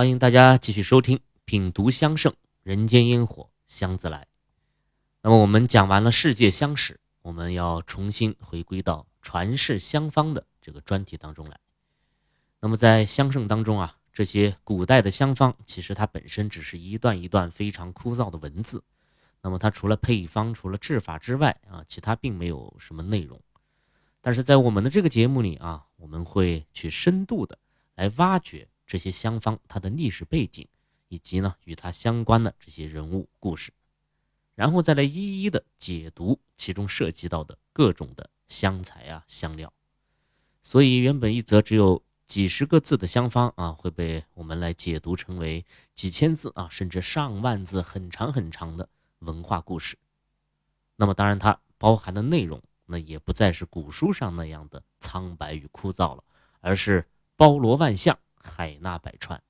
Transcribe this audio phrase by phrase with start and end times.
[0.00, 4.22] 欢迎大家继续收听《品读香盛人间烟火香自来》。
[5.20, 11.60] 那么我们讲完了世界香史，我们要重新回归到传世香方的这个专题当中来。
[12.60, 18.82] 那么在香盛当中啊，这些古代的香方其实它本身只是一段一段非常枯燥的文字。
[19.42, 23.38] 那么它除了配方、除了制法之外啊，其他并没有什么内容。
[24.22, 27.58] 但是在我们的这个节目里啊，我们会去深度的
[27.96, 28.66] 来挖掘。
[28.90, 30.66] 这些香方它的历史背景，
[31.06, 33.70] 以及呢与它相关的这些人物故事，
[34.56, 39.72] 然后再来一一的解读其中涉及到的各种的香材啊香料。
[40.60, 45.64] 所以原本一则只有几十个字的香方啊，会被我们来解读成为
[45.94, 48.88] 几千字啊，甚至上万字很长很长的
[49.20, 49.96] 文化故事。
[50.96, 56.24] 那么当然它包含的内容，那也不再是古书上那样的苍白与枯燥了，
[56.60, 58.18] 而是包罗万象。
[58.40, 59.40] 海纳百川。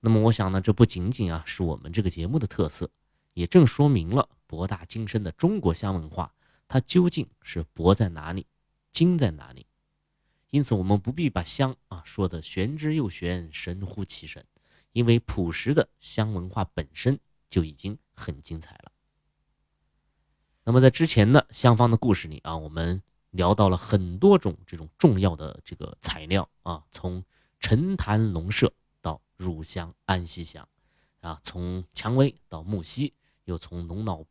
[0.00, 2.90] 那么，我想呢，这不仅仅啊是我们这个节目的特色，
[3.32, 6.32] 也正说明了博大精深的中国香文化，
[6.68, 8.46] 它究竟是博在哪里，
[8.92, 9.66] 精在哪里。
[10.50, 14.44] 因此，我们不必把香啊说的玄之又玄，神乎其神，
[14.92, 17.18] 因为朴实的香文化本身
[17.50, 18.92] 就已经很精彩了。
[20.62, 27.24] 那么，在之前的香方的故事里啊，我们聊到了很多种这种重要的这个材料啊，从
[27.66, 28.70] 陈坛龙麝
[29.00, 30.68] 到乳香安息香，
[31.20, 33.10] 啊，从蔷薇到木樨，
[33.44, 34.22] 又从龙脑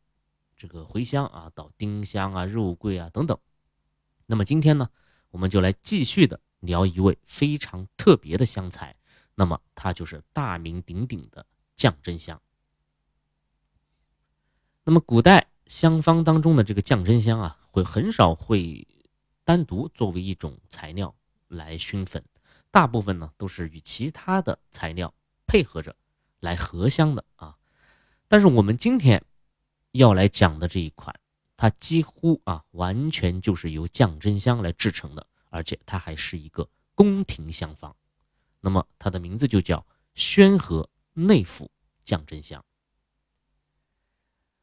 [0.56, 3.36] 这个茴香啊到丁香啊、肉桂啊等等。
[4.26, 4.88] 那么今天呢，
[5.32, 8.94] 我们就来继续的聊一位非常特别的香材，
[9.34, 12.40] 那么它就是大名鼎鼎的降真香。
[14.84, 18.86] 那么古代香方当中的这个降真香啊，会很少会
[19.42, 21.12] 单独作为一种材料
[21.48, 22.24] 来熏粉。
[22.74, 25.14] 大部分呢都是与其他的材料
[25.46, 25.94] 配合着
[26.40, 27.56] 来合香的啊，
[28.26, 29.24] 但是我们今天
[29.92, 31.14] 要来讲的这一款，
[31.56, 37.94] 它几乎啊完全就是由降真香来制成的，而且它还是一个宫廷香方。
[38.60, 39.86] 那么它的名字就叫
[40.16, 41.70] 宣和内府
[42.02, 42.64] 降真香。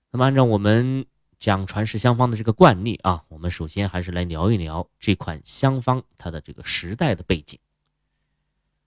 [0.09, 1.05] 那么按照我们
[1.39, 7.57] 讲传世香方的这个惯例啊，我们首先还是来聊一聊这款香方它的这个时代的背景。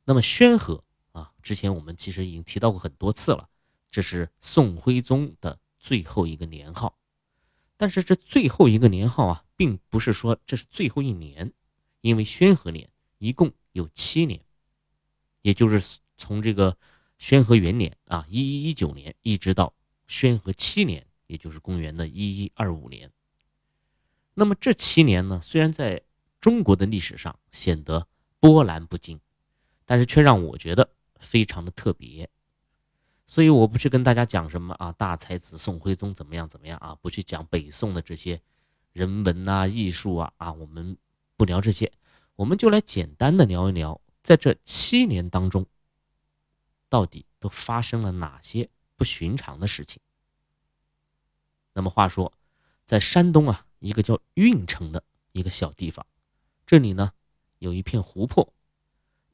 [0.05, 3.49] 那么宣和啊，之前我们其实已经提到过很多次了，
[3.91, 6.99] 这是宋徽宗的最后一个年号。
[7.77, 11.53] 但是这最后一个年号啊，并不是说这是最后一年，
[12.03, 12.89] 因为宣和年
[13.19, 14.41] 一共有七年，
[15.43, 16.77] 也就是从这个
[17.19, 19.75] 宣和元年啊，一一一九年，一直到
[20.07, 23.11] 宣和七年，也就是公元的一一二五年。
[24.35, 26.03] 那么这七年呢，虽然在
[26.41, 28.07] 中国的历史上显得
[28.39, 29.19] 波澜不惊。
[29.87, 30.91] 但是却让我觉得
[31.21, 32.29] 非常的特别，
[33.27, 38.41] 所以我不去跟大家讲什么啊，大才子宋徽宗怎么样怎么样啊，不去讲北宋的这些
[38.93, 40.97] 人文啊、艺术啊啊，我们
[41.37, 41.93] 不聊这些，
[42.37, 45.67] 我们就来简单的聊一聊，在这七年当中，
[46.89, 50.01] 到底都发生了哪些不寻常的事情。
[51.73, 52.33] 那么话说，
[52.85, 55.03] 在山东啊，一个叫运城的
[55.33, 56.07] 一个小地方，
[56.67, 57.13] 这里呢
[57.59, 58.55] 有一片湖泊。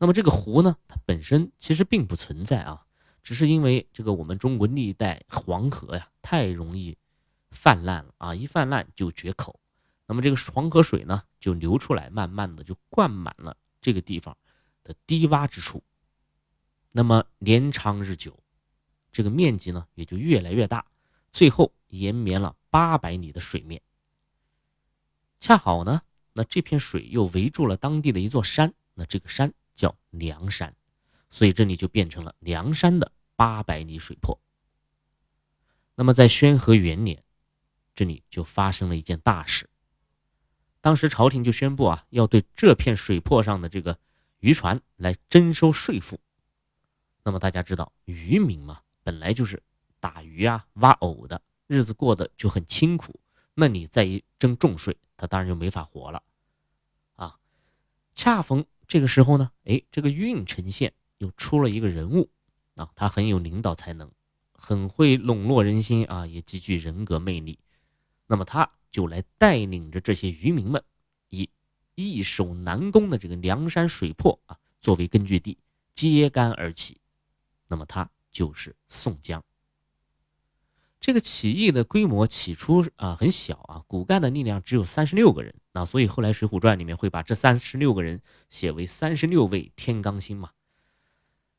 [0.02, 2.86] 那么这个湖呢，它本身其实并不存在啊，
[3.22, 6.96] 只是因为这个我们中国历代黄河呀太容易
[7.50, 9.60] 泛滥了啊，一泛滥就决口，
[10.06, 14.34] 那么这个黄河水呢就流出来，慢慢的就灌满了这个地方
[14.82, 15.84] 的低洼之处，
[16.92, 18.42] 那么年长日久，
[19.12, 20.86] 这个面积呢也就越来越大，
[21.30, 23.82] 最后延绵了八百里的水面。
[25.40, 26.00] 恰好呢，
[26.32, 29.52] 那这片水又围住了当地的一座山，那这个山。
[29.80, 30.76] 叫梁山，
[31.30, 34.38] 所以这里就变成了梁山的八百里水泊。
[35.94, 37.24] 那么在宣和元年，
[37.94, 39.70] 这里就发生了一件大事。
[40.82, 43.98] 当时朝廷就宣布啊，要对这片水泊上的这个
[44.40, 46.20] 渔船来征收税赋。
[47.24, 49.62] 那么大家知道，渔民嘛，本来就是
[49.98, 53.18] 打鱼啊、挖藕的，日子过得就很清苦。
[53.54, 56.22] 那你再一征重税，他当然就没法活了
[57.16, 57.38] 啊。
[58.14, 58.64] 恰逢。
[58.90, 62.28] 这个时候呢，哎，这个郓城县又出了一个人物
[62.74, 64.10] 啊，他很有领导才能，
[64.52, 67.56] 很会笼络人心啊，也极具人格魅力。
[68.26, 70.82] 那么他就来带领着这些渔民们，
[71.28, 71.48] 以
[71.94, 75.56] 易守难攻的这个梁山水泊啊作为根据地，
[75.94, 77.00] 揭竿而起。
[77.68, 79.40] 那么他就是宋江。
[81.00, 88.20] 这个起义的规模起初啊很小啊，骨干的力量只有三十六个人啊，所以后来《水浒传》里面会把这三十六个人
[88.50, 90.50] 写为三十六位天罡星嘛。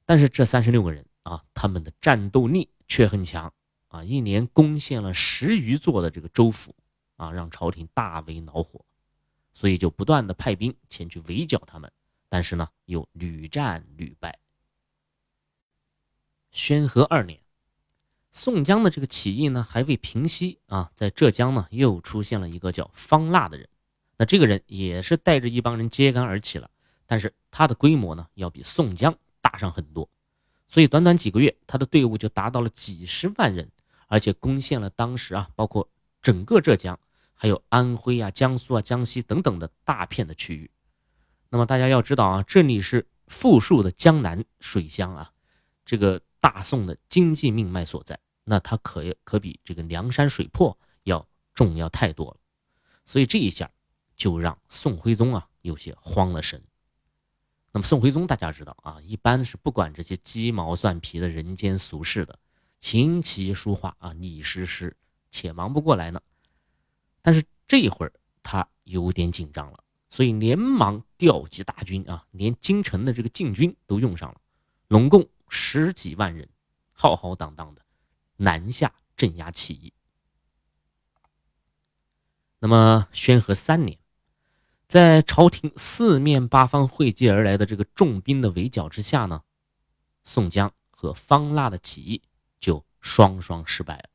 [0.06, 3.52] 但是这三十六个人啊，他们的战斗力却很强
[3.88, 6.76] 啊，一年攻陷了十余座的这个州府
[7.16, 8.86] 啊，让朝廷大为恼火，
[9.54, 11.92] 所以就不断的派兵前去围剿他们，
[12.30, 14.38] 但是呢，又屡战屡败。
[16.52, 17.40] 宣和二年，
[18.32, 23.68] 宋江的这个起义呢还未平息啊，在浙江呢又出现了一个叫方腊的人。
[24.18, 26.70] 那这个人也是带着一帮人揭竿而起了，
[27.06, 30.08] 但是他的规模呢要比宋江大上很多，
[30.68, 33.70] 所以短短几个月，他的队伍就达到了几十万人，
[34.08, 35.90] 而且攻陷了当时啊包括
[36.22, 36.98] 整个浙江，
[37.34, 40.72] 还有安徽啊、江苏啊、江西等等的大片的区域。
[41.50, 45.32] 那么大家要知道啊，这里是富庶的江南水乡啊，
[45.84, 46.22] 这个。
[46.42, 52.38] 大宋的经济命脉所在，那它可可比这个梁山水泊要重要太多了，
[53.06, 53.72] 所以这一下
[54.18, 56.62] 就让宋徽宗啊有些慌了神。
[57.72, 62.40] 那么宋徽宗大家知道啊，一般是不管这些鸡毛蒜皮的人间俗事的，
[62.80, 64.98] 琴棋书画啊，你诗诗
[65.30, 66.20] 且忙不过来呢。
[67.22, 68.12] 但是这一会儿
[68.42, 74.42] 他有点紧张了，所以连忙调集大军啊，连京城的这个禁军都用上了，
[74.88, 75.30] 拢共。
[75.54, 76.48] 十几万人，
[76.94, 77.82] 浩浩荡荡的
[78.38, 79.94] 南下镇压起义。
[82.60, 84.00] 那么，宣和三年，
[84.88, 89.44] 在朝廷四面八方汇集而来的这个重兵的围剿之下呢，
[90.24, 92.22] 宋江和方腊的起义
[92.58, 94.10] 就双双失败了。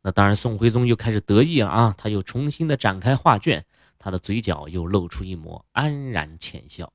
[0.00, 3.64] 那当然，宋徽宗又开始得意了啊，他又重新的展开画卷，
[4.00, 6.92] 他的嘴角又露出一抹安然浅笑。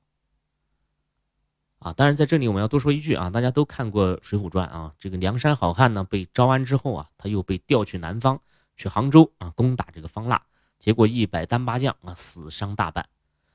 [1.78, 8.40] 啊，当然在这里我们要多说一句啊，大家都看过《水浒传》啊，这个梁山好汉呢被招安之后啊，他又被调去南方，
[8.76, 10.42] 去杭州啊攻打这个方腊，
[10.78, 13.08] 结果一百单八将啊死伤大半。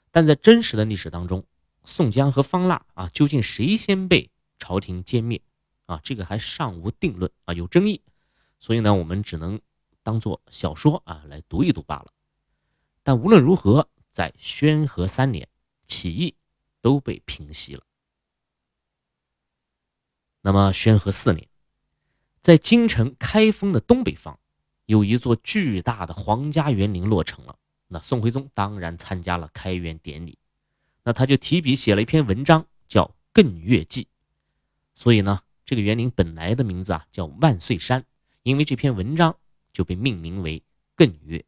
[0.10, 1.44] 但在真实的历史当中，
[1.84, 5.42] 宋江和方腊啊究竟谁先被朝廷歼灭
[5.86, 8.02] 啊，这个还尚无定论啊，有争议。
[8.60, 9.60] 所以呢，我们只能
[10.02, 12.08] 当做小说啊来读一读罢了。
[13.04, 15.46] 但无论如何，在宣和三年，
[15.88, 16.34] 起义
[16.80, 17.84] 都被平息了。
[20.46, 21.48] 那么，宣和四年，
[22.42, 24.38] 在京城开封的东北方，
[24.86, 27.58] 有一座巨大的皇家园林落成了。
[27.88, 30.38] 那宋徽宗当然参加了开园典礼，
[31.06, 34.04] 那他就提笔写了一篇文章，叫《艮岳记》。
[34.94, 38.04] 所以呢，这个园林本来的名字啊叫万岁山，
[38.42, 39.38] 因为这篇文章
[39.72, 40.62] 就被命名为
[40.98, 41.46] 艮岳。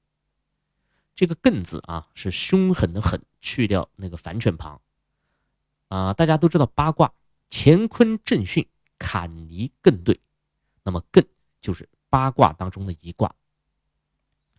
[1.17, 4.79] 这个“艮”字啊是凶狠的“狠”，去掉那个反犬旁。
[5.89, 7.13] 啊，大家都知道八卦，
[7.49, 8.67] 乾坤震巽。
[9.07, 10.19] 坎离艮兑，
[10.81, 11.23] 那么艮
[11.61, 13.35] 就是八卦当中的一卦，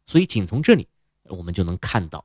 [0.07, 0.87] 所以仅从这里
[1.25, 2.25] 我们就能看到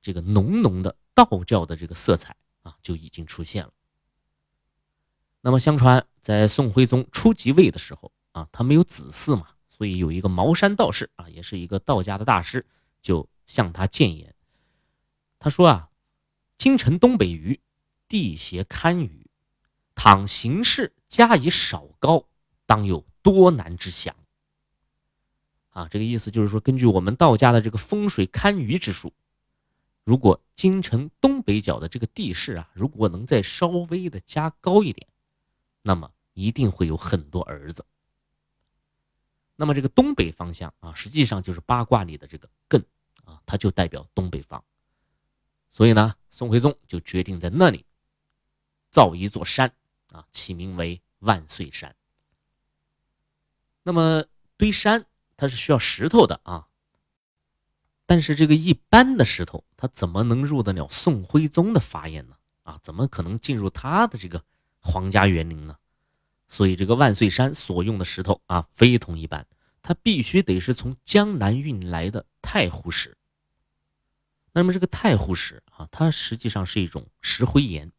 [0.00, 3.72] 这个浓浓的道教的这个色彩啊就已经出现了。
[5.42, 12.64] 那么相传在宋徽宗初即位的时候啊，他没有子嗣嘛，所以有一个茅山道士啊，也是一个道家的大师，
[13.02, 14.34] 就向他谏言，
[15.38, 15.90] 他说啊，
[16.56, 17.60] 京城东北隅
[18.08, 19.26] 地邪堪舆，
[19.94, 20.94] 倘行事。
[21.10, 22.24] 加以少高，
[22.64, 24.16] 当有多难之祥。
[25.70, 29.12] 啊，这个意思就是说，根据我们道家的这个风水堪舆之术，
[30.04, 35.06] 如果京城东北角的这个地势啊，如果能再稍微的加高一点，
[35.82, 37.84] 那么一定会有很多儿子。
[39.56, 42.82] 那么这个东北方向啊，实际上就是八卦里的这个艮
[43.24, 44.64] 啊，它就代表东北方。
[45.70, 47.84] 所以呢，宋徽宗就决定在那里
[48.90, 49.72] 造一座山。
[50.12, 51.94] 啊，起名为万岁山。
[53.82, 54.24] 那么
[54.56, 56.68] 堆山它是需要石头的啊，
[58.06, 62.36] 但是这个一般的石头，它怎么能入得了宋徽宗的法眼呢？
[62.62, 64.44] 啊，怎么可能进入他的这个
[64.80, 65.76] 皇家园林呢？
[66.46, 69.46] 所以这个万岁山所用的石头啊，非同一般，
[69.82, 73.16] 它必须得是从江南运来的太湖石。
[74.52, 77.90] 那么这个太湖石啊，它实际上是一种石灰岩。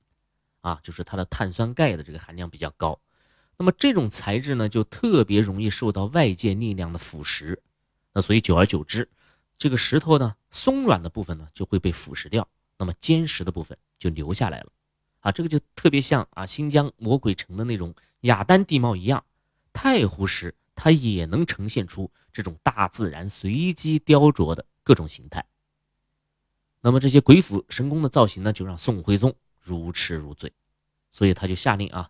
[0.62, 3.00] 啊，就是它的碳酸钙的这个含量比较高，
[3.58, 7.58] 那么这种材质呢，就特别容易受到外界力量的腐蚀，
[8.14, 9.10] 那所以久而久之，
[9.58, 14.72] 这个石头呢，松软的部分呢就会被腐蚀掉，那么坚实的部分就留下来了。
[15.20, 19.24] 啊，这个就特别像啊新疆魔鬼城的那种雅丹地貌一样，
[19.74, 25.46] 太湖石它也能呈现出这种大自然随机雕琢的各种形态。
[26.82, 29.36] 那么这些鬼斧神工的造型呢，就让宋徽宗。
[29.62, 30.52] 如痴如醉，
[31.12, 32.10] 所以他就下令啊，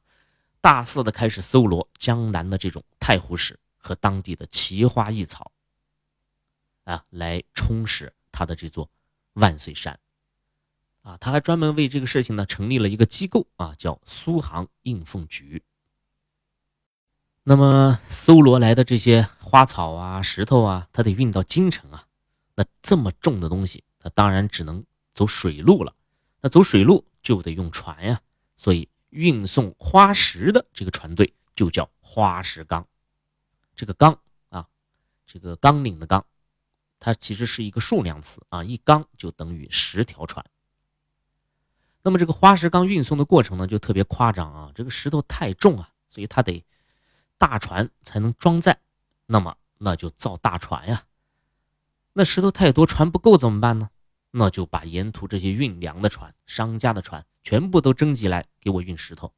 [0.62, 5.51] 大肆的开始搜罗江南的这种太湖石和当地的奇花异草，
[6.86, 8.89] 啊，来充实他的这座
[9.34, 10.00] 万岁山。
[11.03, 15.63] 啊，他还专门为这个事情呢成立了一个机构啊，叫苏杭应奉局。
[17.43, 22.05] 那么搜罗来的这些花草啊、石头啊，他得运到京城啊。
[22.53, 25.96] 那这么重的东西，他当然只能走水路了。
[26.39, 28.22] 那走水路就得用船呀，
[28.56, 32.88] 所以运送花石的这个船队就叫花石纲。
[33.75, 34.68] 这个纲啊，
[35.25, 36.25] 这个纲领的纲，
[37.00, 40.46] 它其实是一个数量词啊，一纲就等于十条船。
[42.04, 46.63] 那么这个花石纲运送的过程呢，就特别夸张啊，这个石头太重啊，所以它得。
[47.38, 48.80] 大船才能装载，
[49.25, 51.06] 那么那就造大船呀。
[52.13, 53.90] 那石头太多，船不够怎么办呢？
[54.31, 59.33] 那就把沿途这些运粮的船、商家的船全部都征集来给我运石头。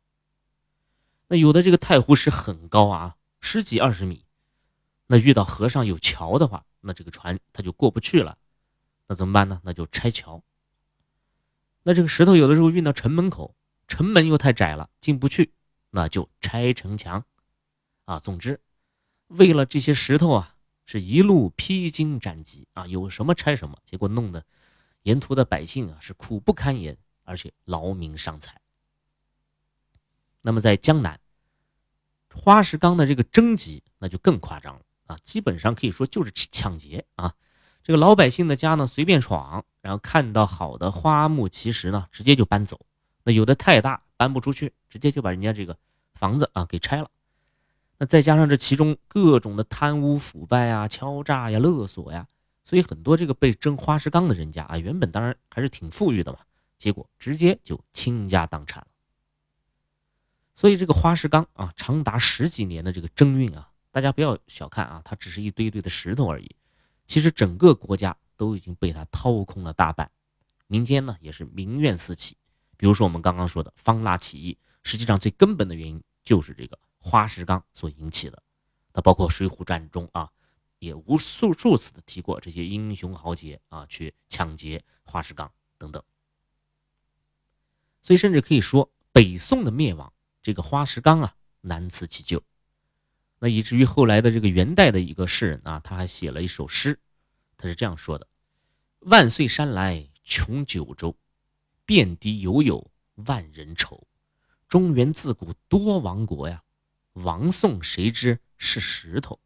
[1.27, 4.25] 那有的这个太湖石很高啊，十几二十米，
[5.07, 8.37] 那遇到河上有桥的话，那这个船它就过不去了。
[9.07, 9.59] 那怎么办呢？
[9.63, 10.43] 那就拆桥。
[11.83, 13.55] 那这个石头有的时候运到城门口，
[13.87, 15.53] 城门又太窄了，进不去，
[15.89, 17.25] 那就拆城墙。
[18.05, 18.61] 啊，总之，
[19.27, 24.45] 为了这些石头啊，是一路披荆斩棘啊，有什么拆什么，结果弄得
[25.03, 28.59] 沿途的百姓啊是苦不堪言，而且劳民伤财。
[30.41, 31.19] 那么在江南，
[32.33, 37.33] 花石纲的这个征集那就更夸张了啊，基本上可以说就是抢劫啊，
[37.83, 42.85] 这个老百姓的家呢随便闯，然后看到好的花木奇石呢，直接就搬走，
[43.23, 45.77] 那有的太大搬不出去，直接就把人家这个
[46.13, 47.09] 房子啊给拆了。
[47.97, 52.27] 那再加上这其中各种的贪污腐败啊、敲诈呀、勒索呀，
[52.63, 56.39] 所以很多这个被征花石纲的人家啊，原本当然还是挺富裕的嘛，
[56.77, 58.87] 结果直接就倾家荡产了。
[60.53, 66.55] 所以这个花石纲啊，长达十几年的这个征运啊，大家不要小看啊，它只是一堆堆的石头而已，
[67.05, 70.09] 其实整个国家都已经被它掏空了大半，
[70.67, 72.37] 民间呢也是民怨四起。
[72.77, 76.77] 比如说我们刚刚说的方腊起义，实际上最根本的原因就是这个。
[77.05, 78.41] 花石纲所引起的，
[78.93, 80.31] 它包括《水浒传》中啊，
[80.83, 86.03] 也无数数次的提过这些英雄豪杰啊去抢劫花石纲等等。
[88.01, 90.11] 所以甚至可以说，北宋的灭亡，
[90.41, 92.43] 这个花石纲啊难辞其咎。
[93.39, 96.99] 那以至于后来的这个元代的一个诗人啊，他还写了一首诗，
[97.55, 98.27] 他是这样说的
[99.07, 101.15] ：“万岁山来穷九州，
[101.85, 102.91] 遍地犹有
[103.27, 104.05] 万人愁。
[104.67, 106.61] 中原自古多亡国呀。”
[107.13, 109.39] 亡宋谁知是石头，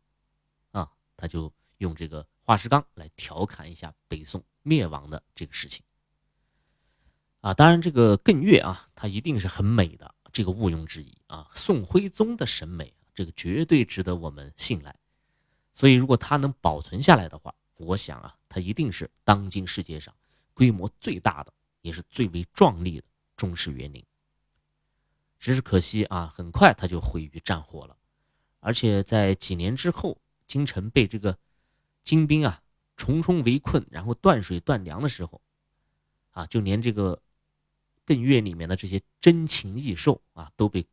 [1.17, 5.83] 他就用这个花石纲来调侃一下北宋灭亡的这个事情，
[7.41, 11.49] 啊，当然这个艮岳啊，它一定是很美的，这个毋庸置疑啊。
[11.55, 14.95] 宋徽宗的审美，这个绝对值得我们信赖，
[15.73, 20.15] 所以如果它能保存下来的话，我想啊，它一定是当今世界上
[20.53, 24.05] 规模最大的，也是最为壮丽的中式园林。
[25.39, 27.95] 只是可惜啊，很快它就毁于战火了，
[28.59, 31.37] 而且在几年之后，京城被这个
[32.03, 32.63] 金兵啊
[32.95, 35.41] 重重围困，然后断水断粮的时候，
[36.31, 37.21] 啊，就连这个
[38.05, 40.87] 艮岳里面的这些珍禽异兽啊，都被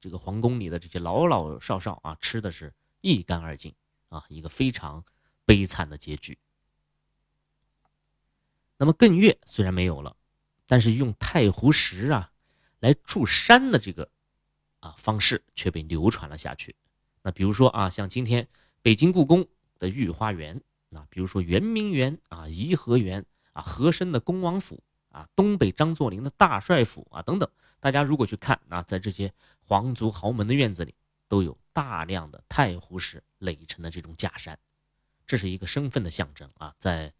[0.00, 3.74] 这个皇宫里的这些老老少少啊吃的是一干二净
[4.08, 5.04] 啊，一个非常
[5.44, 6.38] 悲惨的结局。
[8.76, 10.16] 那么艮岳虽然没有了，
[10.66, 12.30] 但是用太湖石啊。
[12.80, 14.10] 来筑山的这个
[14.78, 16.74] 啊方式却被流传了下去。
[17.20, 18.48] 那比如说啊，像今天
[18.82, 19.46] 北京故宫
[19.78, 30.94] 的御花园，那比如说圆明园啊、颐和园啊、和珅的恭王府啊、东北张作霖的大帅府啊等等，大家如果去看啊，在这些皇族豪门的院子里，
[31.28, 34.58] 都有大量的太湖石垒成的这种假山，
[35.26, 36.74] 这是一个身份的象征啊。
[36.78, 37.12] 在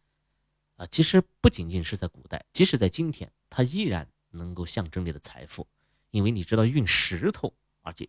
[0.76, 4.08] 啊，其实不仅仅是在古代，即使在今天，它依然。
[4.32, 5.66] 能够象征你的财富，
[6.12, 7.52] 因为你知道运石头，
[7.82, 8.08] 而且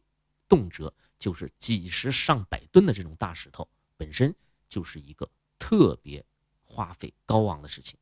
[0.51, 3.65] 动辄就是几十上百吨的这种大石头，
[3.96, 4.36] 本身
[4.67, 6.25] 就是一个特别
[6.65, 7.98] 花费高昂的事情。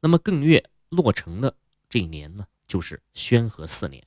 [0.00, 1.54] 那么艮岳落成的
[1.90, 4.02] 这一年呢，就是宣和四年。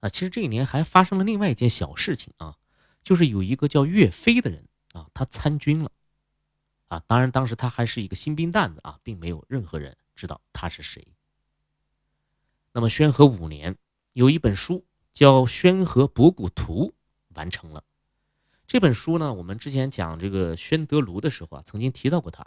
[0.00, 2.58] 啊，其实这一年还发生了另外一件小事情啊，
[3.04, 5.92] 就是有一个叫岳飞的人啊，他参军了。
[6.88, 9.96] 啊，当然当时他还是一个新兵蛋子啊，并没有任何人。
[10.16, 11.06] 知道他是谁。
[12.72, 13.76] 那么宣和五年，
[14.14, 16.92] 有一本书叫《宣和博古图》
[17.36, 17.82] 完成了。
[18.66, 22.44] 这本书呢，我们之前讲这个宣德炉的时候啊，曾经提到过它。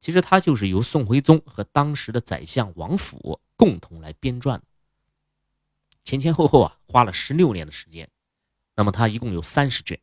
[0.00, 4.62] 其实它就是由宋徽宗和当时的宰相王府共同来编撰的。
[6.04, 8.08] 前前后后啊，花了十六年的时间。
[8.76, 10.00] 那么它一共有三十卷，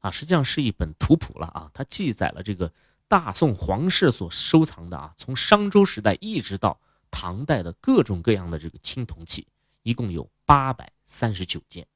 [0.00, 1.70] 啊，实际上是一本图谱了啊。
[1.72, 2.72] 它记载了这个
[3.06, 6.80] 大宋皇室所收藏的啊，从商周时代一直到
[7.10, 9.46] 唐代的各种各样的这个青铜器，
[9.86, 11.86] 一共有八百三十九件。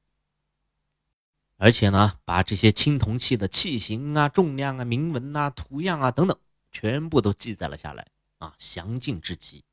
[1.57, 6.39] 而且呢，把这些青铜器的器型啊、重量啊、铭文啊、图样啊等等，
[6.71, 8.07] 全部都记载了下来
[8.39, 9.65] 啊，详尽至极。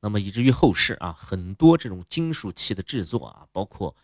[0.00, 3.94] 那么以至于后世啊，很多这种金属器的制作啊，包括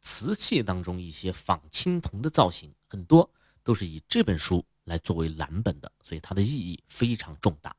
[0.00, 3.30] 瓷器当中一些仿青铜的造型，很多
[3.62, 7.76] 都是以这本书来作为蓝本的，所以它的意义非常重大。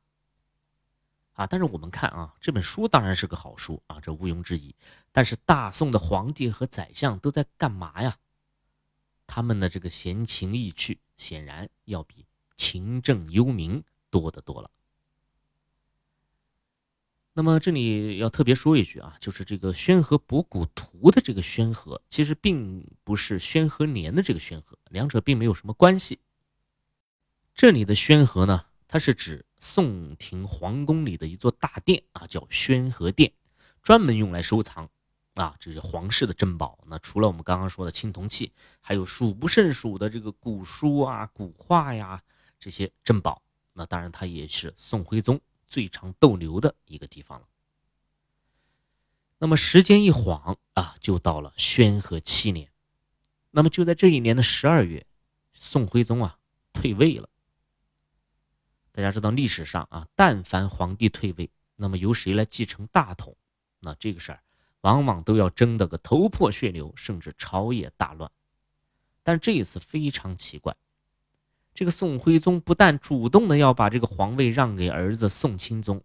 [1.40, 4.74] 啊，但是我们看啊，这本书当然是个好书啊，这毋庸置疑。
[5.10, 8.18] 但是大宋的皇帝和宰相都在干嘛呀？
[9.26, 12.26] 他们的这个闲情逸趣，显然要比
[12.58, 14.70] 勤政忧民多得多了。
[17.32, 26.20] 那么这里要特别说一句啊，就是这个《宣和博古图》的这个“宣和”，其实并不是宣和年的这个“宣和”，两者并没有什么关系。
[27.54, 33.32] 这里的“宣和”呢，它是指宋廷皇宫里的一座大殿啊，叫宣和殿，
[33.82, 34.90] 专门用来收藏。
[35.34, 36.78] 啊，这是皇室的珍宝。
[36.86, 42.20] 那除了我们刚刚说的青铜器，还有数不胜数的这个古书啊、古画呀
[42.58, 43.40] 这些珍宝。
[43.72, 47.46] 那当然，它也是宋徽宗最常逗留的一个地方了。
[49.38, 52.70] 那么时间一晃啊，就到了宣和七年。
[53.52, 55.06] 那么就在这一年的十二月，
[55.54, 56.38] 宋徽宗啊
[56.72, 57.28] 退位了。
[59.00, 63.34] 大家知道历史上啊，但凡皇帝退位，那么由谁来继承大统？
[63.78, 64.42] 那这个事儿。
[64.82, 68.30] 往往都要争得个头破血流，甚至朝野大乱。
[69.22, 70.74] 但这一次非常奇怪，
[71.74, 76.02] 这个宋徽宗不但主动的要把这个皇位让给儿子宋钦宗，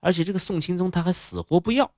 [0.00, 1.90] 而且这个宋钦宗他还死活不要。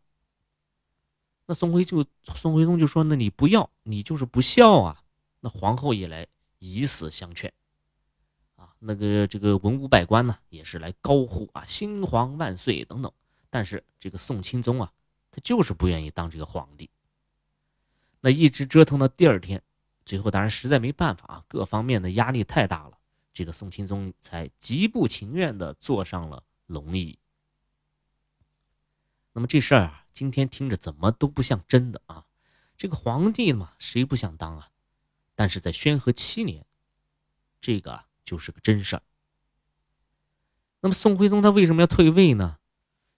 [1.46, 5.02] 那宋徽就宋徽宗就说：“那你不要，你就是不孝啊！”
[5.40, 6.26] 那皇后也来
[6.60, 7.52] 以死相劝，
[8.84, 13.10] 那个这个文武百官呢也是来高呼啊“新皇万岁”等等。
[13.50, 14.92] 但是这个宋钦宗啊。
[15.36, 16.88] 他就是不愿意当这个皇帝，
[18.20, 19.60] 那一直折腾到第二天，
[20.06, 22.96] 最后当然实在没办法啊，各方面的压力太大了，
[23.32, 27.18] 这个宋钦宗才极不情愿的坐上了龙椅。
[29.32, 32.26] 那么这事儿啊，今天听着怎么都不像真的啊，
[32.76, 34.70] 这个皇帝嘛，谁不想当啊？
[35.34, 36.64] 但是在宣和七年，
[37.60, 39.02] 这个就是个真事儿。
[40.80, 42.58] 那么宋徽宗他为什么要退位呢？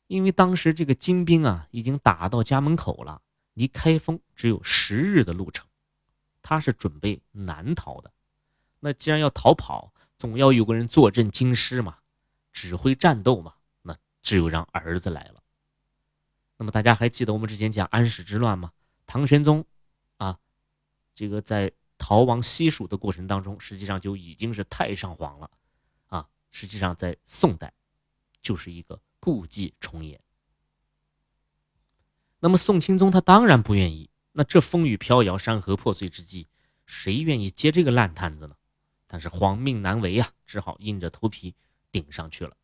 [0.07, 3.23] 因为当时这个金兵啊，已经打到家门口了，
[3.55, 5.67] 离开封只有十日的路程，
[6.43, 8.13] 他是准备南逃的。
[8.79, 11.99] 那既然要逃跑，总要有个人坐镇京师嘛，
[12.53, 15.43] 指挥战斗嘛，那只有让儿子来了。
[16.57, 18.71] 那么大家还记得我们之前讲安史之乱吗？
[19.07, 19.65] 唐玄宗
[20.19, 20.39] 啊，
[21.15, 25.51] 这个在逃亡西蜀的过程当中，实际上就已经是太上皇了
[26.07, 26.29] 啊。
[26.51, 27.73] 实际上在宋代，
[28.41, 29.01] 就是一个。
[29.19, 30.21] 故伎重演。
[32.39, 34.09] 那么宋钦宗他当然不愿意。
[34.31, 36.47] 那这风雨飘摇、山河破碎之际，
[36.85, 38.55] 谁愿意接这个烂摊子呢？
[39.09, 41.57] 但是皇命难违啊，只好硬着头皮
[41.91, 42.57] 顶上去了。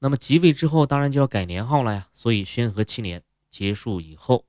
[0.00, 2.10] 那么即位之后，当然就要改年号了呀。
[2.12, 4.44] 所以宣和七年结束以后，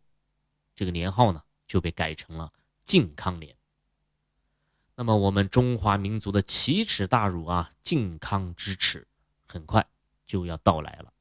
[0.75, 2.51] 这个年号呢就被改成了
[2.87, 3.55] 靖康年。
[4.95, 9.07] 那么我们中华民族的奇耻大辱啊，靖康之耻，
[9.45, 9.87] 很快。
[10.25, 11.13] 就要到来了。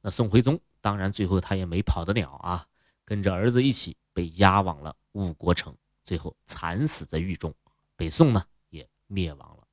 [0.00, 2.66] 那宋徽宗当然最后他也没跑得了啊，
[3.04, 7.54] 跟着儿子一起被押往了五国城，最后惨死在狱中，
[7.96, 9.68] 北宋呢也灭亡了。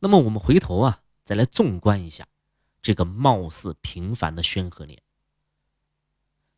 [0.00, 2.28] 那么我们回头啊，再来纵观一下
[2.82, 5.02] 这个貌似平凡的宣和年。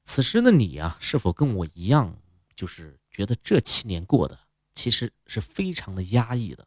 [0.04, 2.16] 此时的你啊，是否跟我一样，
[2.54, 4.38] 就是觉得这七年过的
[4.74, 6.66] 其实是非常的压抑的？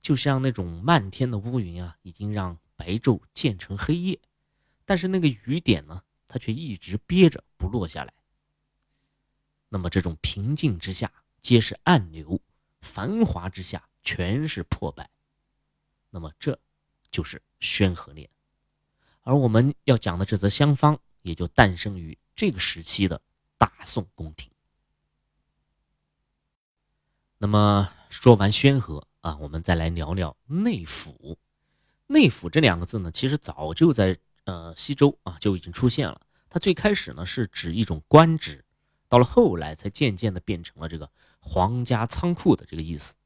[0.00, 4.18] 就像那种漫天的乌云啊，已经让白昼渐成黑夜，
[4.84, 8.12] 但是那个雨点呢，它却一直憋着不落下来。
[9.68, 12.40] 那么这种平静之下皆是暗流，
[12.80, 15.10] 繁华之下全是破败。
[16.10, 16.58] 那么这
[17.10, 18.28] 就是宣和年，
[19.22, 23.20] 而我们要讲的这则香方，也就诞生于这个时期的
[23.56, 24.50] 大宋宫廷。
[27.38, 29.06] 那么说完宣和。
[29.20, 31.36] 啊，我们再来聊聊内府。
[32.06, 36.20] 内府这两个字呢，其实早就在呃西周啊就已经出现了。
[36.48, 38.64] 它最开始呢是指一种官职，
[39.08, 41.10] 到了后来才渐渐的变成了这个
[41.40, 43.16] 皇家仓库的这个意思。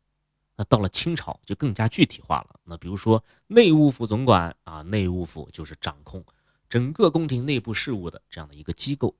[0.56, 2.58] 那到了清朝就更加具体化了。
[2.64, 6.24] 那比如说内务府总管啊，内务府就是掌控
[6.72, 9.14] 整个宫廷内部事务的这样的一个机构。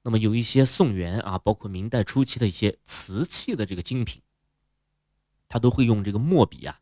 [0.00, 4.22] 那么有一些宋元啊，包括明代初期的一些瓷器的这个精品。
[5.46, 6.80] 他都会用这个墨笔啊，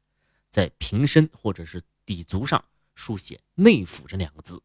[0.50, 4.62] 在瓶身或者是底足上书写“内府”这两个字。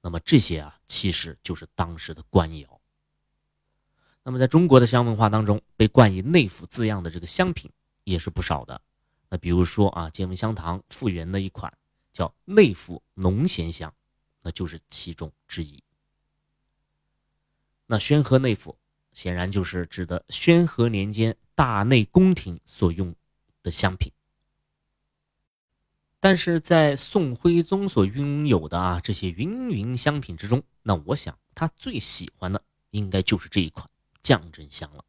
[0.00, 2.80] 那么这些啊，其实就是当时的官窑。
[4.22, 7.70] 那么在中国的香文化当中，被冠以“内府”字样的这个香品
[8.04, 8.80] 也是不少的。
[9.28, 11.76] 那比如说啊，建文香堂复原的一款
[12.10, 13.92] 叫“内府浓咸香”，
[14.44, 15.82] 那就是其中之一。
[17.86, 18.78] 那宣和内府
[19.12, 23.14] 显然就是指的宣和年间大内宫廷所用
[23.62, 24.12] 的香品。
[26.20, 33.88] 但是在宋徽宗所拥有的啊这些芸芸香品之中，那我想他最喜欢的应该就是这一款
[34.22, 35.04] 降真香了。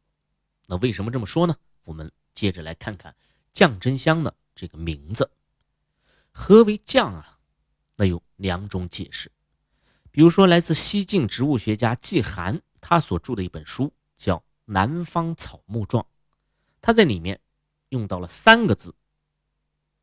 [0.66, 1.56] 那为什么这么说呢？
[1.84, 3.14] 我们接着来看看
[3.52, 5.30] 降真香的这个名字。
[6.32, 7.38] 何为降啊？
[7.96, 9.30] 那有两种解释。
[10.10, 16.02] 比如说，来自西晋植物学家季寒，他所著的一本书叫《南方草木状》，
[16.80, 17.40] 他在里面
[17.90, 18.94] 用到了三个字。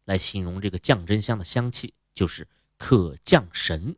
[0.05, 2.45] 来形容这个降真香的香气，就是
[2.77, 3.95] 可降神。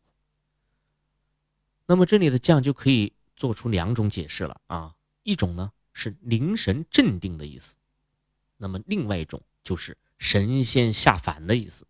[1.87, 7.75] 那么这里的降就可以做出两种解释了啊，一种呢是凝神镇定的意思，
[8.57, 11.87] 那么另外一种就是神仙下凡的意思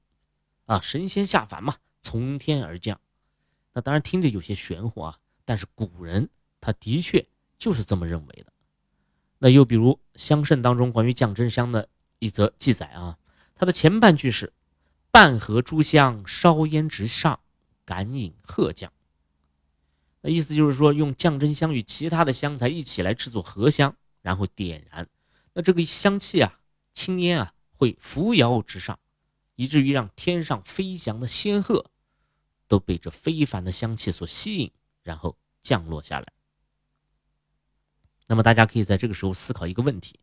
[0.65, 3.01] 啊，神仙下凡嘛，从天而降。
[3.73, 6.29] 那当然听着有些玄乎啊，但是古人
[6.61, 7.25] 他的确
[7.57, 8.53] 就是这么认为的。
[9.39, 11.89] 那又比如《香圣》当中关于降真香的
[12.19, 13.17] 一则记载啊。
[13.55, 14.53] 它的前半句是
[15.09, 17.39] “半盒珠香烧烟直上，
[17.83, 18.93] 敢饮鹤降”。
[20.21, 25.07] 那意思就是说，用降真香与其他的香材一起来制作合香，然后点燃，
[25.53, 26.59] 那这个香气啊，
[26.93, 28.99] 青烟啊，会扶摇直上，
[29.55, 31.91] 以至于让天上飞翔的仙鹤
[32.67, 34.71] 都被这非凡的香气所吸引，
[35.03, 36.33] 然后降落下来。
[38.27, 40.19] 那么大家可以在这个时候思考一个问题：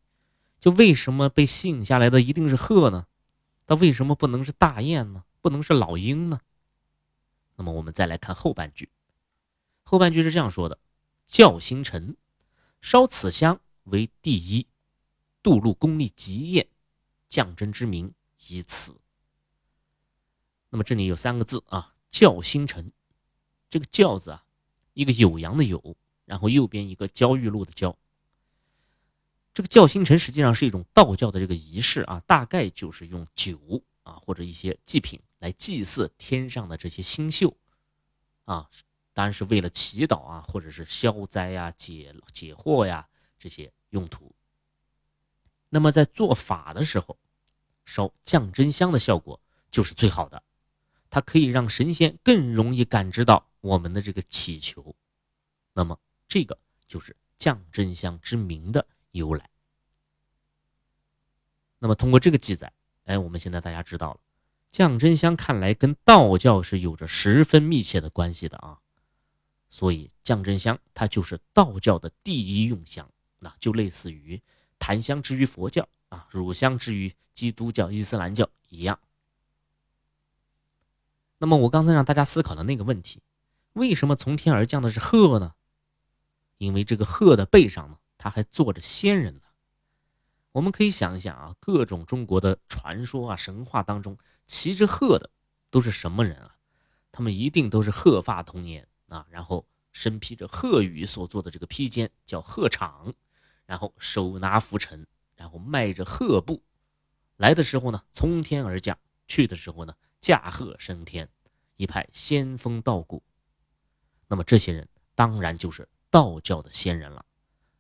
[0.61, 3.07] 就为什么被吸引下来的一定是鹤呢？
[3.67, 5.25] 那为什么不能是大雁呢？
[5.41, 6.41] 不能是老鹰呢？
[7.57, 8.91] 那么我们再来看后半句，
[9.83, 10.79] 后半句是这样说的
[11.29, 12.17] ：“教星辰，
[12.81, 14.67] 烧此香为第一，
[15.43, 16.67] 渡路功力极验，
[17.29, 18.13] 降真之名
[18.49, 19.01] 以此。”
[20.71, 22.93] 那么这里有三个字啊，“教星辰”，
[23.69, 24.45] 这个“教”字啊，
[24.93, 27.97] 一个酉阳的“酉”，然后右边一个焦裕禄的“焦”。
[29.53, 33.59] 这个教星辰实际上是一种道教的这个仪式啊，大概就是用酒
[34.03, 37.57] 啊或者一些祭品来祭祀天上的这些星宿，
[38.45, 38.71] 啊，
[39.13, 43.07] 当然是为了祈祷啊，或者是消灾呀、解解惑呀
[43.39, 44.35] 这些用途。
[45.69, 47.19] 那么在做法的时候，
[47.85, 49.39] 烧降真香的效果
[49.71, 50.43] 就是最好的，
[51.13, 54.97] 它可以让神仙更容易感知到我们的这个祈求。
[55.75, 58.89] 那么这个就是降真香之名的。
[59.13, 59.51] 由来。
[61.79, 62.73] 那么通过这个记载，
[63.05, 64.21] 哎，我们现在大家知道了，
[64.71, 68.79] 降真香看来跟道教是有着十分密切的关系的啊。
[69.69, 73.07] 所以降真香它就是道教的第一用香，
[73.39, 74.41] 那就类似于
[74.79, 78.99] 檀香之于佛教啊，乳香之于基督教、伊斯兰教一样。
[81.43, 83.21] 那么我刚才让大家思考的那个问题，
[83.73, 85.55] 为什么从天而降的是鹤呢？
[86.59, 87.99] 因为这个鹤的背上呢。
[88.17, 89.41] 它还坐着仙人呢。
[90.53, 95.29] 我们可以想一想啊，各种中国的传说啊、神话当中，骑着鹤的
[95.71, 96.55] 都是什么人啊？
[97.11, 103.13] 他们一定都是鹤发童颜啊，然后身披着鹤羽所做的这个披肩，叫鹤氅，
[103.67, 106.63] 然后手拿拂尘，然后迈着鹤步，
[107.39, 111.29] 来的时候呢从天而降，去的时候呢驾鹤升天，
[111.77, 113.23] 一派仙风道骨。
[114.29, 117.27] 那么这些人当然就是道教的仙人了。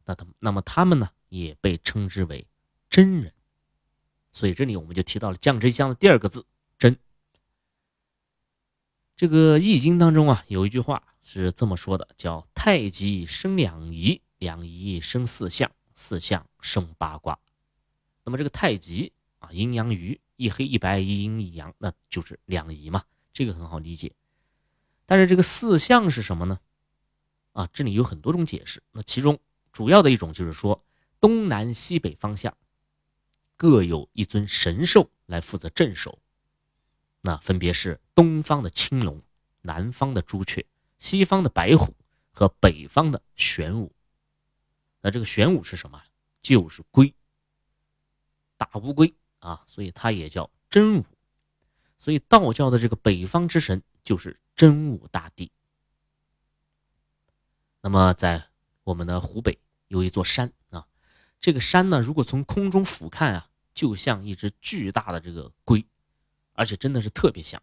[0.04, 2.46] 那他那么他们呢，也被称之为
[2.90, 3.32] 真人，
[4.32, 6.44] 所以这里我们就提到了降真香的第二个字
[6.78, 6.98] “真”。
[9.16, 17.38] 这个《易经》当中啊，有一句话是这么说的，叫“太极生两仪，两仪生四象，四象生八卦”。
[18.24, 24.14] 那么这个太极啊，阴阳鱼，一黑一白，一阴一阳，那就是两仪嘛，这个很好理解。
[25.06, 26.60] 但是这个四象是什么呢？
[27.52, 29.38] 啊，这里有很多种解释，那其中。
[29.72, 30.84] 主要的一种就是说，
[31.18, 32.54] 东南西北方向
[33.56, 36.18] 各有一尊神兽来负责镇守，
[37.22, 39.22] 那分别是东方的青龙、
[39.62, 40.66] 南方的朱雀、
[40.98, 41.94] 西方的白虎
[42.32, 43.90] 和北方的玄武。
[45.00, 46.02] 那这个玄武是什么？
[46.42, 47.14] 就是龟，
[48.58, 51.04] 大乌龟啊，所以它也叫真武。
[51.98, 55.52] 所以道教的这个北方之神就是真武大帝。
[57.82, 58.48] 那么在。
[58.84, 60.88] 我们的湖北有一座山啊，
[61.38, 65.86] 这个山呢，如果从空中俯瞰啊，就像一只巨大的这个龟，
[66.54, 67.62] 而且真的是特别像。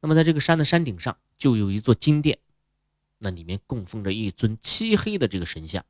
[0.00, 2.40] 那么在这个山的山顶上就有一座金殿，
[3.18, 5.86] 那里面供奉着一尊漆黑的这个神像，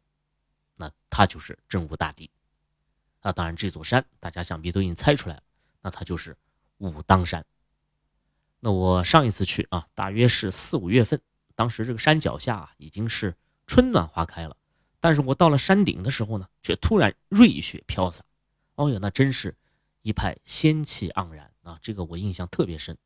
[0.77, 2.31] 那它就是真武大帝。
[3.29, 5.43] 那，当然这座山大家想必都已经猜出来了，
[5.83, 6.35] 那它就是
[6.79, 7.45] 武当山。
[8.59, 11.21] 那我上一次去啊，大约是四五月份，
[11.55, 13.35] 当时这个山脚下已经是
[13.67, 14.57] 春暖花开了。
[14.99, 18.25] 但是我到了山顶的时候呢，却突然瑞雪飘洒，
[18.77, 19.55] 哦哟，那真是
[20.01, 21.79] 一派仙气盎然啊！
[21.83, 22.97] 这个我印象特别深。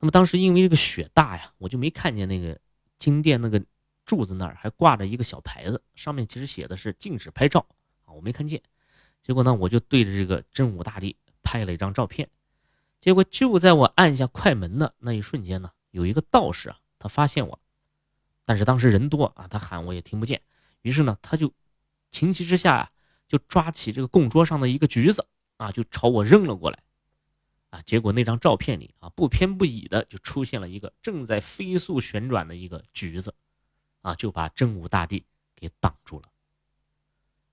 [0.00, 2.58] 那么当时因为这个雪大呀，我就没看见那个
[2.98, 3.64] 金殿那个
[4.04, 7.64] 柱子那儿还挂着一个小牌子，上面其实写的是禁止拍照
[8.06, 8.60] 啊，我没看见。
[9.22, 12.28] 结果呢，我就对着这个真武大帝拍了一张照片。
[13.00, 17.58] 结果就在我按下快门的那一瞬间呢，有一个道士啊，他发现我，
[18.44, 20.42] 但是当时人多啊，他喊我也听不见。
[20.82, 21.52] 于是呢，他就
[22.10, 22.90] 情急之下啊，
[23.28, 26.82] 就抓起这个供桌上的一个橘子啊，就朝我扔了过来，
[27.70, 33.34] 啊，结果那张照片里啊，不偏不倚的就出现了一个正在飞速旋转的一个橘子，
[34.00, 36.29] 啊，就把真武大帝给挡住了。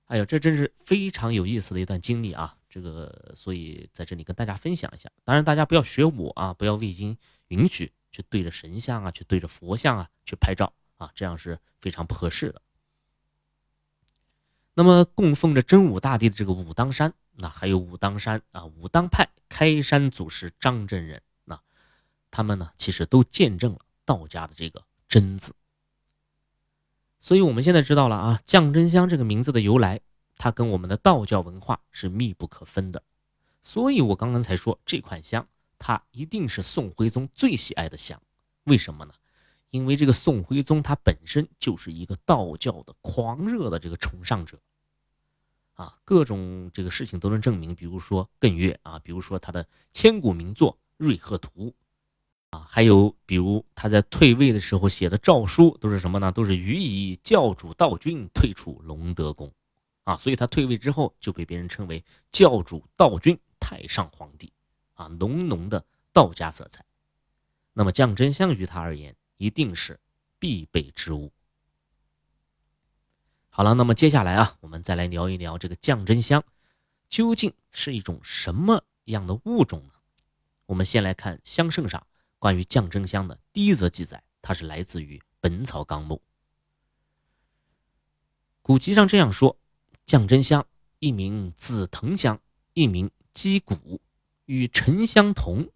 [0.07, 2.55] 哎呦，这真是非常有意思的一段经历啊！
[2.69, 5.09] 这个，所以在这里跟大家分享一下。
[5.23, 7.17] 当然，大家不要学我啊，不要未经
[7.49, 12.61] 允许去对着神像啊，去对着佛像啊去拍照啊，这样是非常不合适的。
[14.75, 21.59] 那么供奉着真武大帝的这个武当山，那还有武当山啊，武当派开山祖师张真人，那
[22.31, 25.53] 他们呢，其实都见证了道家的这个真字。
[27.19, 30.01] 所以我们现在知道了啊，降真香这个名字的由来，
[30.37, 33.03] 它跟我们的道教文化是密不可分的。
[33.61, 38.21] 所以我刚刚才说这款香，它一定是宋徽宗最喜爱的香。
[38.63, 39.13] 为什么呢？
[39.69, 44.57] 因为这个宋徽宗他本身就是一个道教的狂热的这个崇尚者，
[45.73, 51.49] 啊，各种这个事情都能证明，比如说艮岳啊，比如说他的千古名作《瑞鹤图》，
[52.49, 56.31] 啊，还有比如他在退位的时候写的诏书都是什么呢？
[56.31, 59.51] 都是予以教主道君退出隆德宫，
[60.03, 64.51] 啊，所以他退位之后就被别人称为教主道君太上皇帝，
[64.93, 66.83] 啊，浓浓的道家色彩。
[67.73, 69.15] 那么降真香于他而言。
[69.39, 69.99] 一定是
[70.39, 71.31] 必备之物。
[73.49, 76.43] 好了，那么接下来啊，我们再来聊一聊这个降真香
[77.07, 79.93] 究竟是一种什么样的物种呢？
[80.65, 82.07] 我们先来看香圣上
[82.39, 86.15] 关于降真香的第一则记载，它是来自于《本草纲目》。
[88.61, 89.57] 古籍上这样说：
[90.05, 90.65] 降真香
[90.99, 92.39] 一名紫藤香，
[92.73, 94.01] 一名鸡骨，
[94.45, 95.69] 与沉香同，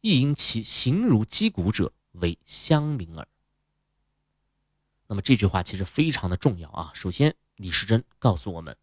[0.00, 1.92] 亦因其形如鸡骨者。
[2.18, 3.28] 为香名耳。
[5.06, 6.90] 那么这句话其实非常的重要啊。
[6.94, 8.74] 首先，李时珍告诉我们，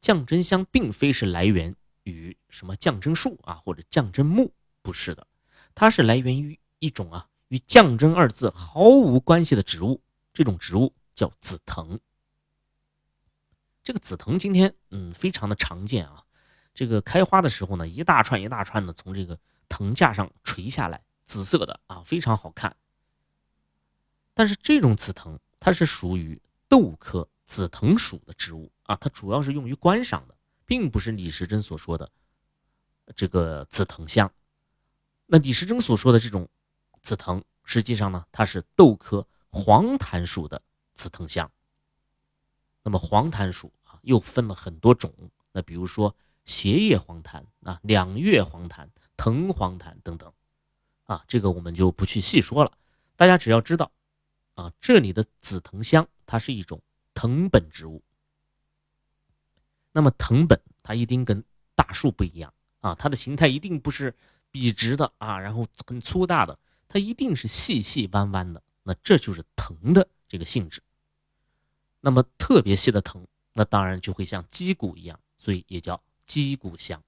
[0.00, 5.24] 降真香并非是来源于什么降真树啊或者降真木，不是的，
[5.76, 10.02] 它是来源于一种啊与降真二字毫无关系的植物，
[10.34, 12.00] 这种植物叫紫藤。
[13.84, 16.24] 这个紫藤今天嗯非常的常见啊，
[16.74, 21.00] 这个开花的时候呢，一大串一大串的从这个藤架上垂下来。
[21.24, 22.76] 紫色的啊，非常好看。
[24.34, 32.10] 但是这种紫藤，它是属于豆科紫藤属的植物啊，它主要是用于观赏的，并不是李时珍所说的
[33.14, 34.30] 这个紫藤香。
[35.26, 36.46] 那李时珍所说的这种
[37.02, 40.62] 紫藤，实际上呢，它是豆科黄檀属的
[40.94, 41.50] 紫藤香。
[42.82, 45.12] 那么黄檀属啊，又分了很多种，
[45.52, 50.32] 那比如说斜叶黄檀啊、两叶黄檀、藤黄檀等等。
[51.04, 52.72] 啊，这个我们就不去细说了，
[53.16, 53.90] 大家只要知道，
[54.54, 56.80] 啊，这里的紫藤香它是一种
[57.12, 58.02] 藤本植物。
[59.90, 64.14] 那么藤本它一定跟大树不一样啊，它的形态一定不是
[64.50, 66.58] 笔直的啊，然后很粗大的，
[66.92, 68.62] 它一定是细细弯弯的。
[68.82, 70.82] 那这就是藤的这个性质。
[72.00, 77.02] 那么特别细的藤，那当然就会像鸡骨一样，所以也叫鸡骨香。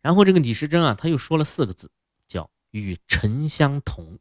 [0.00, 1.90] 然后这个李时珍啊，他又说了四个字，
[2.26, 4.18] 叫与沉香同。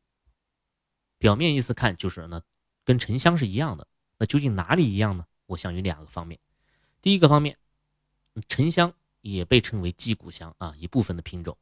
[1.17, 2.43] 表面意思看就是呢，
[2.83, 3.87] 跟沉香是一样的。
[4.17, 5.25] 那究竟哪里一样呢？
[5.45, 6.37] 我想有两个方面。
[7.01, 7.57] 第一个方面，
[8.49, 11.57] 沉香也被称为鸡骨香啊，一部分的品种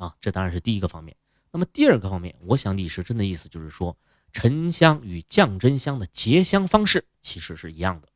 [0.00, 1.16] 啊，这当然是第一个方面。
[1.52, 3.96] 那么第二个方面，我想李时珍的意思就是说，
[4.32, 8.08] 沉香与降真香的结香方式其实是一样的。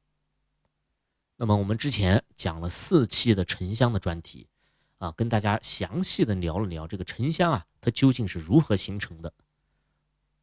[1.37, 4.49] 那么我们之前讲了四期的沉香的专题。
[4.99, 9.35] 啊，跟大家详细的聊了聊这个沉香啊，它究竟是如何形成的。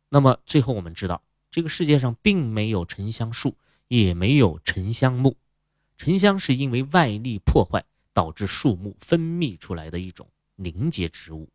[0.09, 3.55] 那么最后我们知道，这个世界上并没有沉香树，
[3.87, 5.35] 也没有沉香木，
[5.97, 10.27] 沉香是因为外力破坏导致树木分泌出来的一种
[10.63, 11.49] 凝结植物，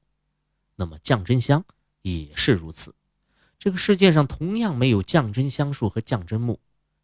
[0.75, 1.65] 那么降真香
[2.03, 2.95] 也是如此。
[3.59, 6.61] 这个世界上同样没有降真香树和降真木，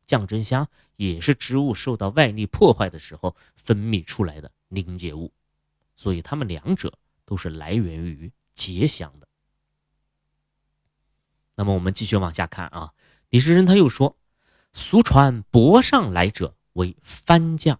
[0.07, 5.33] 降真香也是植物受到外力破坏的时候分泌出来的凝结物，
[5.95, 9.29] 所以它们两者都是来源于结香的。
[11.55, 12.93] 那么我们继续往下看啊，
[13.31, 14.17] 李时珍他又说，
[14.73, 16.57] 俗传博上来者。
[16.75, 17.79] 为番将，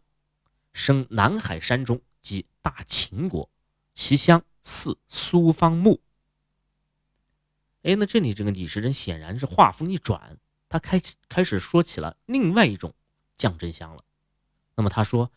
[0.75, 3.49] 生南海山中，即大秦国，
[3.95, 6.01] 其乡似苏方木。
[7.83, 12.95] 哎，那这里这个李时珍显然是话锋一转，他开开始说起了另外一种
[13.37, 14.05] 降真香了。
[14.77, 15.31] 那么他说，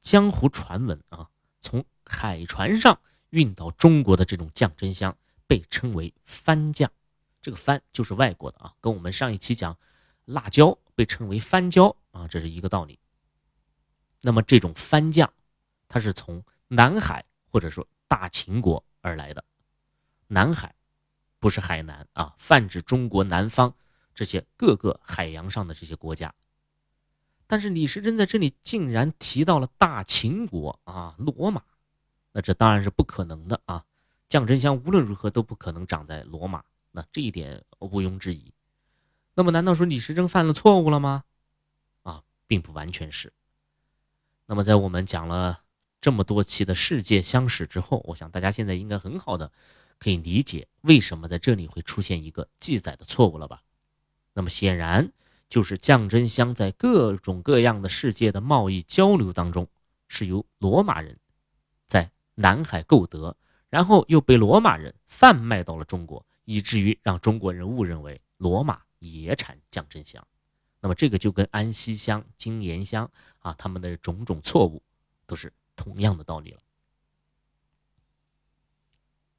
[0.00, 6.90] 江湖传闻啊，从海船上运到中国的这种降真香，被称为番酱。
[7.40, 9.78] 这个番就是外国的啊，跟我们上一期讲
[10.24, 12.98] 辣椒被称为番椒啊，这是一个道理。
[14.20, 15.32] 那么这种番酱，
[15.88, 19.42] 它是从南海或者说大秦国而来的。
[20.26, 20.74] 南海
[21.38, 23.74] 不是海南啊，泛指中国南方
[24.14, 26.34] 这些各个海洋上的这些国家。
[27.46, 31.62] 但是李时珍在这里竟然提到了大秦国啊，罗马，
[32.32, 33.86] 那这当然是不可能的啊。
[34.28, 38.52] 降真香无论如何都不可能长在罗马，那这一点毋庸置疑。
[39.32, 41.24] 那么难道说李时珍犯了错误了吗？
[42.02, 43.32] 啊，并不完全是。
[44.44, 45.62] 那么，在我们讲了
[46.02, 49.50] 这么多期的世界相史之后，我想大家现在应该很好的
[49.98, 53.62] 可以理解为什么在这里会出现一个记载的错误了吧？
[54.34, 55.12] 那么显然
[55.48, 59.68] 就是降真香在各种各样的世界的贸易交流当中，
[60.08, 61.16] 是由罗马人
[61.86, 63.36] 在南海购得，
[63.70, 70.26] 然后又被罗马人贩卖到了中国，以至于让中国人误认为罗马也产降真香。
[70.80, 74.82] 那么这个就跟安息香、金莲香啊，他们的种种错误，
[75.26, 76.60] 都是同样的道理了。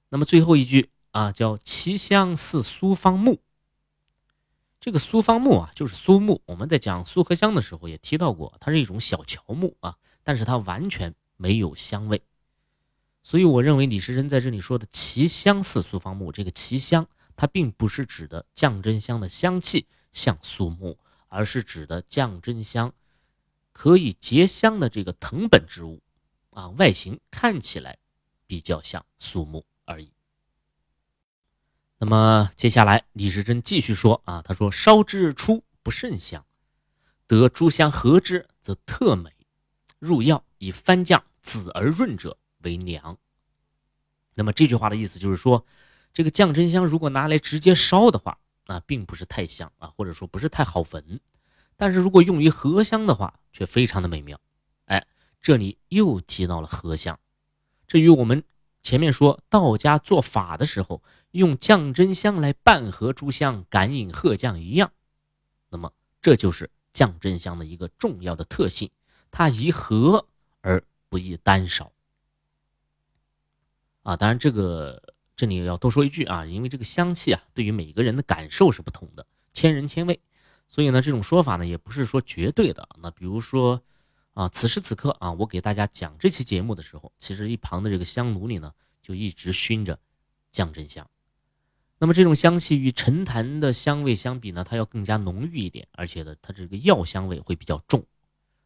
[0.09, 3.41] 那么最后一句啊，叫其香似苏方木。
[4.79, 6.41] 这个苏方木啊，就是苏木。
[6.45, 12.21] 我们在讲苏合香的时候也提到过，它是一种小乔木啊，但是它完全没有香味。
[13.23, 20.97] 所以我认为李时珍在这里说的其香似苏方木，这个其香，它并不是指的降真香的香气像苏木。
[21.35, 22.93] 而是指的降真香
[23.71, 25.99] 可以结香的这个藤本植物，
[26.53, 27.97] 啊，外形看起来
[28.47, 30.11] 比较像苏木而已。
[31.97, 36.45] 那么接下来李时珍继续说啊，他说烧之初不甚香，
[37.27, 39.31] 得诸香合之则特美，
[39.99, 43.17] 入药以番酱紫而润者为良。
[44.35, 45.65] 那么这句话的意思就是说，
[46.13, 48.39] 这个降真香如果拿来直接烧的话。
[48.67, 51.19] 啊，并不是太香啊，或者说不是太好闻，
[51.75, 54.39] 但是如果用于合香的话，却非常的美妙。
[55.43, 57.19] 这里又提到了合香，
[57.85, 58.43] 这与我们
[58.81, 64.91] 前面说道家做法的时候用降真香来拌合诸香，感应鹤降一样。
[65.69, 68.89] 那么这就是降真香的一个重要的特性，
[69.29, 70.25] 它宜合
[70.61, 71.91] 而不宜单烧。
[74.01, 75.03] 啊，当然这个。
[75.35, 80.21] 这里要多说一句啊，因为这个香气啊，对于每个人的感受是不同的，千人千味，
[80.67, 82.87] 所以呢，这种说法呢也不是说绝对的。
[83.01, 83.81] 那比如说
[84.33, 89.99] 啊，此时此刻啊，我给大家讲这期节目的时候，其实一旁的这个香炉里呢，就一直熏着
[90.51, 91.07] 降真香。
[91.99, 98.03] 那么这种香气与沉檀的香味相比呢，它要更加浓郁一点，而且呢，它这个药香味会比较重。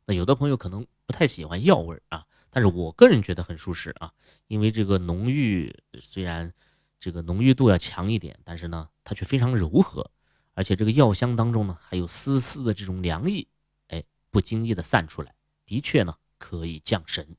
[0.05, 2.25] 那有的朋友可能不太喜欢药味啊。
[2.49, 4.11] 但是我个人觉得很舒适啊，
[4.47, 6.51] 因为这个浓郁虽然
[6.99, 10.09] 这个浓郁度要强一点，但是呢，它却非常柔和，
[10.53, 13.47] 而且这个药香当中呢还有丝丝的这种凉意，
[13.89, 15.35] 哎，不经意的散出来，
[15.67, 17.37] 的确呢可以降神。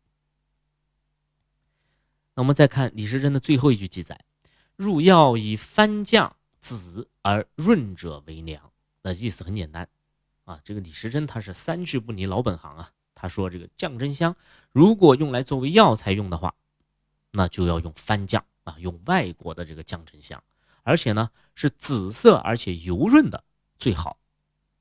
[2.34, 4.24] 那我们再看李时珍的最后一句记载：
[4.76, 8.70] 入药以番酱紫而润者为良。
[9.02, 9.88] 那意思很简单
[10.44, 12.92] 啊，这个李时珍他是三句不离老本行啊。
[13.20, 14.36] 他说：“这个降真香，
[14.70, 16.54] 如果用来作为药材用的话，
[17.32, 20.40] 那就要用番酱啊，用外国的这个降真香，
[20.84, 23.42] 而且呢是紫色而且油润的
[23.76, 24.20] 最好。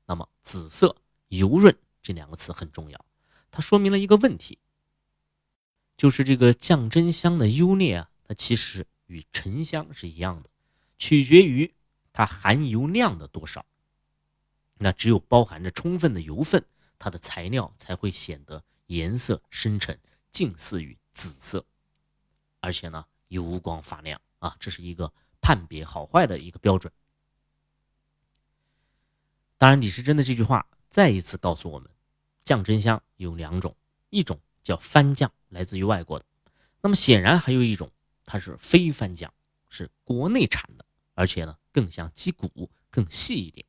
[0.06, 0.94] 那么紫色、
[1.28, 3.04] 油润这两个词很重要，
[3.50, 4.58] 它说明了一个问题，
[5.96, 10.50] 就是这个降真香的优劣啊，它其实与沉香是一样的，
[10.98, 11.74] 取决于
[12.12, 13.64] 它含油量的多少。
[14.78, 16.64] 那只有包含着充分的油分。”
[17.00, 19.96] 它的材料才会显得颜色深沉，
[20.32, 21.64] 近似于紫色，
[22.58, 26.92] 而且呢油光发亮啊，这是一个判别好坏的一个标准。
[29.56, 31.88] 当然，李时珍的这句话再一次告诉我们，
[32.48, 33.76] 酱真香有两种，
[34.08, 36.24] 一种叫番酱，来自于外国的。
[36.80, 37.92] 那么显然还有一种，
[38.24, 39.30] 它是非番酱，
[39.68, 43.66] 是国内产的，而且呢更像鸡骨，更细一点。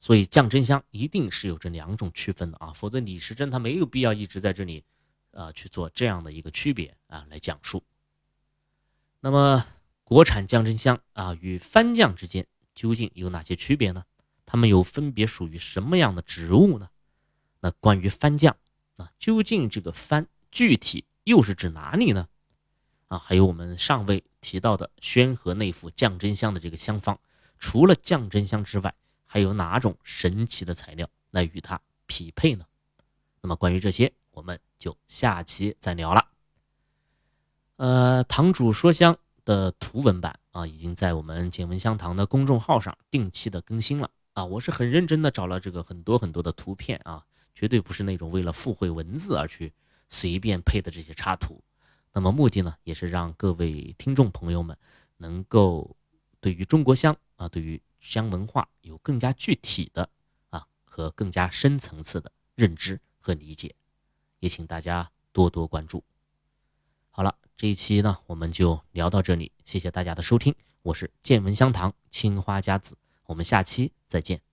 [0.00, 4.82] 所以酱真香一定是有这两种区分的啊，否则李时珍他没有必要一直在这里，
[5.32, 7.84] 呃去做这样的一个区别啊来讲述。
[9.20, 9.66] 那么
[10.04, 14.06] 国产酱真香啊与番酱之间究竟有哪些区别呢？
[14.46, 16.88] 它们又分别属于什么样的植物呢？
[17.60, 18.56] 那关于番酱
[18.96, 22.28] 啊，究竟这个番具体又是指哪里呢？
[23.08, 27.18] 啊，还有我们上位提到的宣和内府酱真香的这个香方，
[27.58, 28.94] 除了酱真香之外，
[29.26, 32.64] 还有哪种神奇的材料来与它匹配呢？
[33.40, 36.26] 那么关于这些，我们就下期再聊了。
[37.76, 44.44] 呃，堂主说香的图文版啊，已经在我们见闻香堂的公众号上定期的更新了啊。
[44.44, 47.24] 我是很认真的找了这个很多很多的图片啊，
[47.54, 49.72] 绝对不是那种为了附会文字而去
[50.08, 51.62] 随便配的这些插图。
[52.12, 54.76] 那么目的呢，也是让各位听众朋友们
[55.18, 55.96] 能够
[56.40, 60.08] 对于中国香啊，对于香文化有更加具体的
[60.48, 63.74] 啊和更加深层次的认知和理解，
[64.40, 66.02] 也请大家多多关注。
[67.10, 72.96] 好了，这一期呢我们就聊到这里，谢谢大家的收听，我是见闻香堂青花家子，
[73.26, 74.49] 我们下期再见。